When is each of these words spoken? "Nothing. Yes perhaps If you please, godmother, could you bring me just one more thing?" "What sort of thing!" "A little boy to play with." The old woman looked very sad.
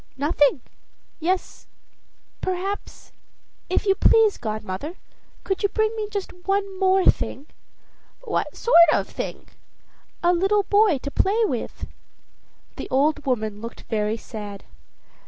"Nothing. 0.17 0.61
Yes 1.19 1.67
perhaps 2.41 3.11
If 3.69 3.85
you 3.85 3.93
please, 3.93 4.39
godmother, 4.39 4.95
could 5.43 5.61
you 5.61 5.69
bring 5.69 5.95
me 5.95 6.07
just 6.09 6.33
one 6.47 6.79
more 6.79 7.05
thing?" 7.05 7.45
"What 8.21 8.55
sort 8.57 8.89
of 8.91 9.07
thing!" 9.07 9.47
"A 10.23 10.33
little 10.33 10.63
boy 10.63 10.97
to 10.97 11.11
play 11.11 11.45
with." 11.45 11.85
The 12.77 12.89
old 12.89 13.27
woman 13.27 13.61
looked 13.61 13.83
very 13.91 14.17
sad. 14.17 14.63